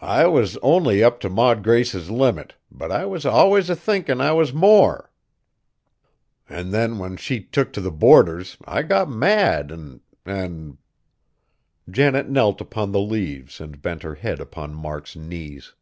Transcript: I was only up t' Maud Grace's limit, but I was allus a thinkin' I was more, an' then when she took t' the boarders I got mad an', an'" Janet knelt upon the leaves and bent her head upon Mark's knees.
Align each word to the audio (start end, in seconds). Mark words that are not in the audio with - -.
I 0.00 0.24
was 0.26 0.56
only 0.62 1.04
up 1.04 1.20
t' 1.20 1.28
Maud 1.28 1.62
Grace's 1.62 2.10
limit, 2.10 2.54
but 2.70 2.90
I 2.90 3.04
was 3.04 3.26
allus 3.26 3.68
a 3.68 3.76
thinkin' 3.76 4.18
I 4.18 4.32
was 4.32 4.54
more, 4.54 5.12
an' 6.48 6.70
then 6.70 6.96
when 6.98 7.18
she 7.18 7.42
took 7.42 7.70
t' 7.74 7.82
the 7.82 7.90
boarders 7.90 8.56
I 8.64 8.80
got 8.80 9.10
mad 9.10 9.70
an', 9.70 10.00
an'" 10.24 10.78
Janet 11.90 12.30
knelt 12.30 12.62
upon 12.62 12.92
the 12.92 13.00
leaves 13.02 13.60
and 13.60 13.82
bent 13.82 14.02
her 14.02 14.14
head 14.14 14.40
upon 14.40 14.72
Mark's 14.74 15.14
knees. 15.14 15.74